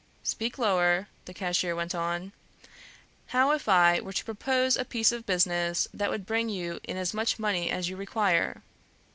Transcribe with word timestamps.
"Speak 0.23 0.57
lower," 0.57 1.09
the 1.25 1.33
cashier 1.35 1.75
went 1.75 1.93
on. 1.93 2.31
"How 3.27 3.51
if 3.51 3.69
I 3.69 3.99
were 3.99 4.13
to 4.13 4.25
propose 4.25 4.75
a 4.75 4.83
piece 4.83 5.11
of 5.11 5.27
business 5.27 5.87
that 5.93 6.09
would 6.09 6.25
bring 6.25 6.49
you 6.49 6.79
in 6.83 6.97
as 6.97 7.13
much 7.13 7.37
money 7.37 7.69
as 7.69 7.87
you 7.87 7.95
require?" 7.95 8.63